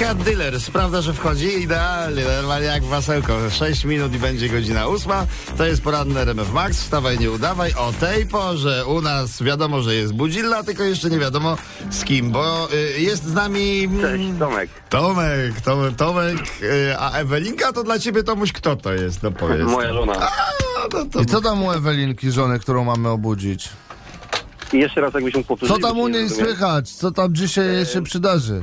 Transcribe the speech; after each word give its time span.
Cat 0.00 0.18
Dealer 0.22 0.60
sprawdza, 0.60 1.02
że 1.02 1.12
wchodzi 1.14 1.62
idealnie, 1.62 2.24
normalnie 2.36 2.66
jak 2.66 2.82
w 2.82 2.90
masełko. 2.90 3.50
6 3.50 3.84
minut 3.84 4.14
i 4.14 4.18
będzie 4.18 4.48
godzina 4.48 4.86
ósma. 4.86 5.26
To 5.56 5.66
jest 5.66 5.82
poranny 5.82 6.20
RMF 6.20 6.52
Max. 6.52 6.78
Wstawaj, 6.80 7.18
nie 7.18 7.30
udawaj. 7.30 7.72
O 7.74 7.92
tej 7.92 8.26
porze 8.26 8.86
u 8.86 9.00
nas 9.00 9.42
wiadomo, 9.42 9.82
że 9.82 9.94
jest 9.94 10.12
budzilla, 10.12 10.62
tylko 10.64 10.82
jeszcze 10.82 11.10
nie 11.10 11.18
wiadomo 11.18 11.56
z 11.90 12.04
kim, 12.04 12.30
bo 12.30 12.68
y, 12.96 13.00
jest 13.00 13.24
z 13.24 13.34
nami... 13.34 13.84
mm, 13.84 14.00
Cześć, 14.00 14.24
Tomek. 14.38 14.70
Tomek, 14.88 15.60
Tomek, 15.60 15.96
Tomek, 15.96 16.38
y, 16.62 16.96
a 16.98 17.10
Ewelinka 17.10 17.72
to 17.72 17.82
dla 17.84 17.98
ciebie 17.98 18.22
Tomuś 18.22 18.52
kto 18.52 18.76
to 18.76 18.92
jest? 18.92 19.22
No 19.22 19.30
powiedz. 19.32 19.62
Moja 19.76 19.92
żona. 19.92 20.12
A, 20.20 20.30
no 20.92 21.04
to 21.12 21.20
I 21.20 21.26
co 21.26 21.40
tam 21.40 21.62
u 21.62 21.72
Ewelinki, 21.72 22.30
żony, 22.30 22.58
którą 22.58 22.84
mamy 22.84 23.08
obudzić? 23.08 23.68
I 24.72 24.78
jeszcze 24.78 25.00
raz 25.00 25.14
jakbyś 25.14 25.34
mógł 25.34 25.48
powtórzyć. 25.48 25.76
Co 25.76 25.82
tam 25.88 25.98
u 25.98 26.08
nie 26.08 26.18
niej 26.18 26.30
słychać? 26.30 26.90
Co 26.90 27.10
tam 27.10 27.34
dzisiaj 27.34 27.66
jej 27.66 27.86
się 27.86 28.02
przydarzy? 28.02 28.60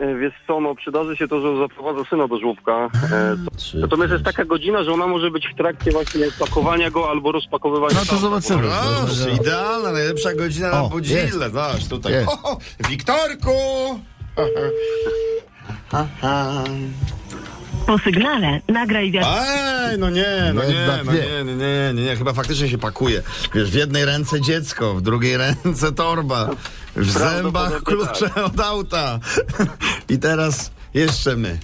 E, 0.00 0.14
Wiesz 0.14 0.32
co, 0.46 0.60
no 0.60 0.74
przydarzy 0.74 1.16
się 1.16 1.28
to, 1.28 1.40
że 1.40 1.58
zaprowadza 1.68 2.10
syna 2.10 2.28
do 2.28 2.38
żłobka. 2.38 2.72
E, 3.12 3.36
Trzy, 3.56 3.78
Natomiast 3.78 4.12
jest 4.12 4.24
taka 4.24 4.44
godzina, 4.44 4.84
że 4.84 4.92
ona 4.92 5.06
może 5.06 5.30
być 5.30 5.48
w 5.54 5.56
trakcie 5.56 5.90
właśnie 5.90 6.26
pakowania 6.38 6.90
go 6.90 7.10
albo 7.10 7.32
rozpakowywania. 7.32 7.94
No 7.94 8.00
to 8.00 8.06
tam. 8.06 8.18
zobaczymy. 8.18 8.62
Proszę, 9.06 9.30
idealna, 9.40 9.92
najlepsza 9.92 10.34
godzina 10.34 10.70
na 10.70 10.82
O, 10.82 10.88
budzillę. 10.88 11.28
Zobacz, 11.50 11.88
tutaj. 11.88 12.12
Jest. 12.12 12.28
O, 12.28 12.52
o, 12.52 12.58
Wiktorku! 12.88 13.50
Po 17.86 17.98
sygnale 17.98 18.60
nagraj 18.68 19.10
wiadomość. 19.10 19.42
Ej, 19.90 19.98
no 19.98 20.10
nie, 20.10 20.52
no 20.54 20.62
nie, 20.64 20.86
no 21.04 21.12
nie. 21.12 21.18
nie, 21.20 21.44
nie, 21.44 21.54
nie, 21.54 21.92
nie, 21.94 22.02
nie, 22.04 22.16
chyba 22.16 22.32
faktycznie 22.32 22.68
się 22.68 22.78
pakuje. 22.78 23.22
Wiesz, 23.54 23.70
w 23.70 23.74
jednej 23.74 24.04
ręce 24.04 24.40
dziecko, 24.40 24.94
w 24.94 25.02
drugiej 25.02 25.36
ręce 25.36 25.92
torba, 25.92 26.50
w 26.98 27.10
zębach 27.10 27.82
klucze 27.82 28.34
od 28.34 28.60
auta. 28.60 29.18
I 30.08 30.18
teraz 30.18 30.70
jeszcze 30.94 31.36
my. 31.36 31.58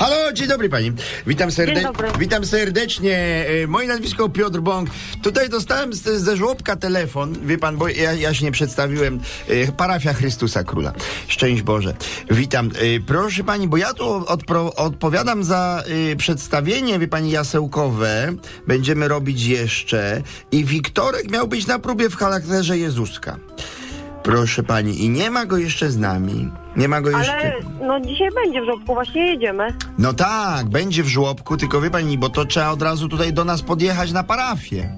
Halo, 0.00 0.32
dzień 0.32 0.48
dobry 0.48 0.68
pani. 0.68 0.92
Witam, 1.26 1.50
serde- 1.50 1.82
dobry. 1.82 2.08
witam 2.18 2.46
serdecznie. 2.46 3.46
E, 3.64 3.66
Moje 3.66 3.88
nazwisko 3.88 4.28
Piotr 4.28 4.60
Bąk. 4.60 4.90
Tutaj 5.22 5.48
dostałem 5.48 5.92
z, 5.92 6.02
ze 6.02 6.36
żłobka 6.36 6.76
telefon. 6.76 7.34
Wie 7.46 7.58
pan, 7.58 7.76
bo 7.76 7.88
ja, 7.88 8.12
ja 8.12 8.34
się 8.34 8.44
nie 8.44 8.52
przedstawiłem. 8.52 9.20
E, 9.48 9.72
Parafia 9.72 10.12
Chrystusa 10.12 10.64
Króla. 10.64 10.92
Szczęść 11.28 11.62
Boże. 11.62 11.94
Witam. 12.30 12.66
E, 12.96 13.00
Proszę 13.06 13.44
pani, 13.44 13.68
bo 13.68 13.76
ja 13.76 13.94
tu 13.94 14.04
odpro- 14.20 14.72
odpowiadam 14.76 15.44
za 15.44 15.84
przedstawienie, 16.16 16.98
wie 16.98 17.08
pani, 17.08 17.30
jasełkowe. 17.30 18.32
Będziemy 18.66 19.08
robić 19.08 19.44
jeszcze. 19.44 20.22
I 20.52 20.64
Wiktorek 20.64 21.30
miał 21.30 21.48
być 21.48 21.66
na 21.66 21.78
próbie 21.78 22.10
w 22.10 22.16
charakterze 22.16 22.78
Jezuska. 22.78 23.38
Proszę 24.22 24.62
pani, 24.62 25.04
i 25.04 25.08
nie 25.08 25.30
ma 25.30 25.46
go 25.46 25.56
jeszcze 25.56 25.90
z 25.90 25.98
nami. 25.98 26.50
Nie 26.76 26.88
ma 26.88 27.00
go 27.00 27.10
jeszcze. 27.10 27.36
Ale 27.38 27.52
no 27.86 28.00
dzisiaj 28.00 28.28
będzie 28.44 28.62
w 28.62 28.64
żłobku, 28.64 28.94
właśnie 28.94 29.26
jedziemy. 29.26 29.66
No 29.98 30.12
tak, 30.12 30.68
będzie 30.68 31.02
w 31.02 31.06
żłobku, 31.08 31.56
tylko 31.56 31.80
wie 31.80 31.90
pani, 31.90 32.18
bo 32.18 32.28
to 32.28 32.44
trzeba 32.44 32.70
od 32.70 32.82
razu 32.82 33.08
tutaj 33.08 33.32
do 33.32 33.44
nas 33.44 33.62
podjechać 33.62 34.12
na 34.12 34.22
parafię. 34.22 34.96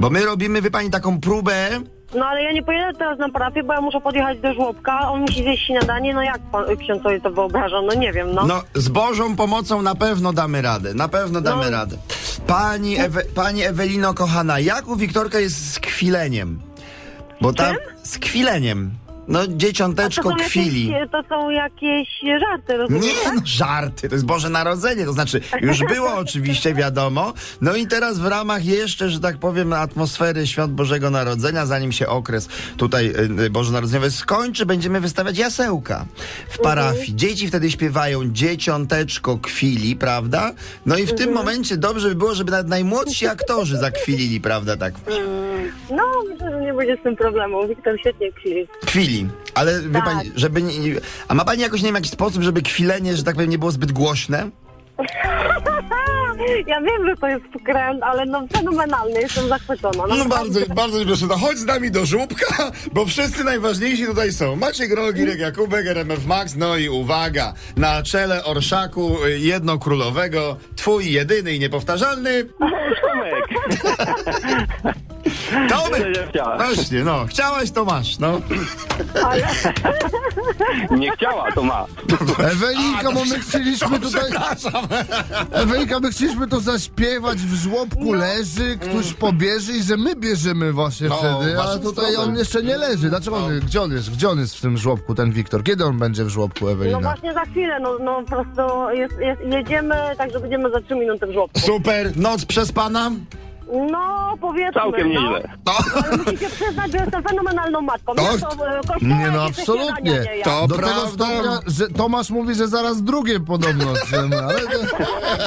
Bo 0.00 0.10
my 0.10 0.24
robimy, 0.24 0.62
wie 0.62 0.70
pani, 0.70 0.90
taką 0.90 1.20
próbę. 1.20 1.68
No 2.14 2.26
ale 2.26 2.42
ja 2.42 2.52
nie 2.52 2.62
pojedę 2.62 2.98
teraz 2.98 3.18
na 3.18 3.28
parafię, 3.28 3.62
bo 3.62 3.72
ja 3.72 3.80
muszę 3.80 4.00
podjechać 4.00 4.40
do 4.40 4.54
żłobka, 4.54 5.10
on 5.10 5.20
musi 5.20 5.42
zjeść 5.42 5.66
śniadanie, 5.66 6.14
no 6.14 6.22
jak 6.22 6.38
pan, 6.52 6.64
ksiądz 6.76 7.02
sobie 7.02 7.20
to 7.20 7.30
wyobraża, 7.30 7.82
no 7.82 7.94
nie 7.94 8.12
wiem, 8.12 8.34
no. 8.34 8.46
No, 8.46 8.62
z 8.74 8.88
Bożą 8.88 9.36
pomocą 9.36 9.82
na 9.82 9.94
pewno 9.94 10.32
damy 10.32 10.62
radę. 10.62 10.94
Na 10.94 11.08
pewno 11.08 11.40
damy 11.40 11.64
No. 11.64 11.70
radę. 11.70 11.96
Pani, 12.46 12.98
Ewe, 12.98 13.22
pani 13.34 13.62
Ewelino, 13.62 14.14
kochana, 14.14 14.58
jak 14.58 14.88
u 14.88 14.96
Wiktorka 14.96 15.38
jest 15.40 15.72
z 15.74 15.78
kwileniem? 15.80 16.60
Bo 17.40 17.52
tam. 17.52 17.76
Z 18.02 18.18
kwileniem. 18.18 18.90
No, 19.30 19.46
to 19.46 19.52
dzieciąteczko 19.52 20.30
są, 20.30 20.36
kwili. 20.36 20.88
jakieś, 20.88 21.10
to 21.10 21.22
są 21.28 21.50
jakieś 21.50 22.08
żarty, 22.40 22.76
rozumiesz? 22.76 23.04
Nie, 23.04 23.32
no, 23.34 23.40
żarty, 23.44 24.08
to 24.08 24.14
jest 24.14 24.26
Boże 24.26 24.50
Narodzenie, 24.50 25.04
to 25.04 25.12
znaczy 25.12 25.40
już 25.60 25.78
było 25.78 26.14
oczywiście 26.24 26.74
wiadomo, 26.74 27.32
no 27.60 27.76
i 27.76 27.86
teraz 27.86 28.18
w 28.18 28.26
ramach 28.26 28.64
jeszcze, 28.64 29.10
że 29.10 29.20
tak 29.20 29.38
powiem, 29.38 29.72
atmosfery 29.72 30.46
Świąt 30.46 30.72
Bożego 30.72 31.10
Narodzenia, 31.10 31.66
zanim 31.66 31.92
się 31.92 32.08
okres 32.08 32.48
tutaj 32.76 33.06
y, 33.06 33.42
y, 33.42 33.50
bożonarodzeniowy 33.50 34.10
skończy, 34.10 34.66
będziemy 34.66 35.00
wystawiać 35.00 35.38
jasełka 35.38 36.06
w 36.48 36.58
parafii. 36.58 37.16
Dzieci 37.16 37.48
wtedy 37.48 37.70
śpiewają 37.70 38.32
Dzieciąteczko 38.32 39.38
kwili, 39.38 39.96
prawda? 39.96 40.52
No 40.86 40.96
i 40.96 41.06
w 41.06 41.14
tym 41.14 41.32
momencie 41.32 41.76
dobrze 41.76 42.08
by 42.08 42.14
było, 42.14 42.34
żeby 42.34 42.50
nawet 42.50 42.68
najmłodsi 42.68 43.26
aktorzy 43.26 43.76
zakwilili, 43.76 44.40
prawda, 44.40 44.76
tak? 44.76 44.94
No, 45.90 46.02
myślę, 46.50 46.60
że 46.60 46.66
nie 46.66 46.74
będzie 46.74 46.96
z 46.96 47.02
tym 47.02 47.16
problemu. 47.16 47.68
Wiktor 47.68 48.00
świetnie 48.00 48.32
kwili. 48.32 48.68
Kwili. 48.86 49.28
Ale 49.54 49.80
wie 49.82 49.92
Tak. 49.92 50.04
pani, 50.04 50.30
żeby 50.36 50.62
nie, 50.62 50.72
A 51.28 51.34
ma 51.34 51.44
pani 51.44 51.62
jakoś, 51.62 51.80
nie 51.82 51.86
wiem, 51.88 51.94
jakiś 51.94 52.10
sposób, 52.10 52.42
żeby 52.42 52.62
kwilenie, 52.62 53.16
że 53.16 53.22
tak 53.24 53.34
powiem, 53.34 53.50
nie 53.50 53.58
było 53.58 53.70
zbyt 53.70 53.92
głośne? 53.92 54.50
Ja 56.66 56.80
wiem, 56.80 57.08
że 57.08 57.16
to 57.16 57.26
jest 57.28 57.44
wkręt, 57.60 58.02
ale 58.02 58.26
no 58.26 58.46
fenomenalny, 58.52 59.20
jestem 59.20 59.48
zachwycona. 59.48 60.06
No 60.08 60.16
Naprawdę. 60.16 60.60
bardzo, 60.60 60.74
bardzo 60.74 61.04
proszę, 61.04 61.26
no 61.28 61.36
chodź 61.36 61.58
z 61.58 61.64
nami 61.64 61.90
do 61.90 62.06
żłóbka, 62.06 62.70
bo 62.94 63.06
wszyscy 63.06 63.44
najważniejsi 63.44 64.06
tutaj 64.06 64.32
są. 64.32 64.56
Maciek 64.56 64.94
Rogirek, 64.96 65.38
Jakubek, 65.38 65.86
RMF 65.86 66.26
Max, 66.26 66.56
no 66.56 66.76
i 66.76 66.88
uwaga, 66.88 67.52
na 67.76 68.02
czele 68.02 68.44
orszaku 68.44 69.24
y, 69.24 69.38
jednokrólowego, 69.38 70.56
twój 70.76 71.12
jedyny 71.12 71.52
i 71.52 71.58
niepowtarzalny 71.58 72.44
Tomek. 73.02 73.44
Tomek. 75.68 76.02
Właśnie, 76.56 77.04
no, 77.04 77.24
chciałaś, 77.28 77.70
to 77.70 77.84
masz, 77.84 78.18
no. 78.18 78.40
Nie 80.90 81.10
chciała, 81.12 81.52
to 81.52 81.62
ma. 81.62 81.86
Ewelinka, 82.38 83.12
bo 83.12 83.24
my 83.24 83.38
chcieliśmy 83.40 84.00
tutaj... 84.00 84.30
Przepraszam. 84.30 84.88
Ewelinka, 85.52 86.00
my 86.00 86.10
chcieliśmy 86.10 86.46
to 86.48 86.60
zaśpiewać, 86.60 87.38
w 87.38 87.54
żłobku 87.54 88.12
leży, 88.12 88.78
ktoś 88.78 89.12
pobierze 89.14 89.72
i 89.72 89.82
że 89.82 89.96
my 89.96 90.16
bierzemy 90.16 90.72
właśnie 90.72 91.08
No, 91.08 91.16
wtedy, 91.16 91.60
a 91.60 91.62
waszym 91.64 91.82
tutaj 91.82 92.12
stronę. 92.12 92.28
on 92.32 92.36
jeszcze 92.38 92.62
nie 92.62 92.76
leży. 92.76 93.08
Dlaczego 93.08 93.36
on, 93.36 93.60
gdzie 93.60 93.82
on 93.82 93.92
jest? 93.92 94.10
Gdzie 94.12 94.28
on 94.30 94.38
jest 94.38 94.56
w 94.56 94.60
tym 94.60 94.78
żłobku, 94.78 95.14
ten 95.14 95.32
Wiktor? 95.32 95.64
Kiedy 95.64 95.84
on 95.84 95.98
będzie 95.98 96.24
w 96.24 96.28
żłobku, 96.28 96.64
No 96.64 96.70
Ewelina? 96.70 97.00
właśnie 97.00 97.32
za 97.34 97.40
chwilę, 97.44 97.80
no, 97.80 97.98
no 98.04 98.22
po 98.22 98.28
prostu 98.30 98.90
jest, 98.90 99.14
jest, 99.20 99.40
jedziemy, 99.52 99.94
także 100.18 100.40
będziemy 100.40 100.70
za 100.70 100.80
trzy 100.80 100.94
minuty 100.94 101.26
w 101.26 101.32
żłobku. 101.32 101.60
Super, 101.60 102.16
noc 102.16 102.44
przespana? 102.44 103.10
No, 103.90 104.36
powiedzmy. 104.40 104.72
Całkiem 104.80 105.12
no. 105.12 105.20
nieźle. 105.20 105.48
Ale 105.64 106.16
musicie 106.16 106.50
przyznać, 106.50 106.92
że 106.92 106.98
jestem 106.98 107.22
fenomenalną 107.22 107.80
matką. 107.80 108.14
To- 108.14 108.22
Ja 108.22 108.38
to, 108.82 108.94
e, 108.94 108.98
Nie 109.00 109.30
no, 109.30 109.42
absolutnie. 109.44 110.10
śniadania 110.10 110.34
nie. 110.36 110.42
To 110.42 110.66
Do 110.68 110.74
tego 110.76 110.88
prawda. 110.88 111.08
stopnia, 111.08 111.60
że 111.66 111.88
Tomasz 111.88 112.30
mówi, 112.30 112.54
że 112.54 112.68
zaraz 112.68 113.02
drugie 113.02 113.40
podobno. 113.40 113.94
że- 114.10 114.38
Ale 114.44 114.60
to... 114.60 114.96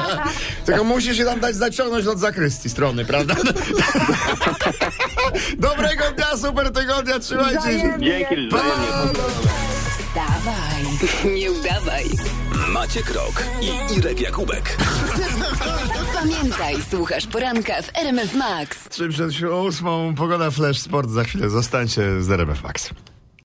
tylko 0.66 0.84
musisz 0.84 1.16
się 1.16 1.24
tam 1.24 1.40
dać 1.40 1.56
zaciągnąć 1.56 2.06
od 2.06 2.18
zakrystii 2.18 2.70
strony, 2.70 3.04
prawda? 3.04 3.34
Dobrego 5.58 6.04
dnia, 6.16 6.36
super 6.36 6.72
tygodnia, 6.72 7.18
trzymajcie 7.18 7.52
się. 7.54 7.58
Wzajemnie. 7.60 8.06
Dzięki, 8.06 8.48
wzajemnie. 8.48 8.86
Wstawaj, 9.98 11.34
nie 11.40 11.52
udawaj. 11.52 12.04
Maciek 12.68 13.14
Rok 13.14 13.42
i 13.60 13.94
Irek 13.98 14.20
Jakubek. 14.20 14.76
Pamiętaj, 16.22 16.74
słuchasz 16.90 17.26
poranka 17.26 17.82
w 17.82 17.96
RMF 17.96 18.34
Max. 18.34 18.88
Trzy 18.88 19.08
przed 19.08 19.32
ósmą, 19.42 20.14
pogoda 20.14 20.50
Flash 20.50 20.78
Sport 20.78 21.10
za 21.10 21.24
chwilę. 21.24 21.50
Zostańcie 21.50 22.22
z 22.22 22.30
RMF 22.30 22.62
Max. 22.62 22.90